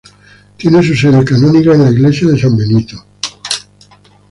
[0.57, 3.05] Tiene su sede canónica en la iglesia de San Benito.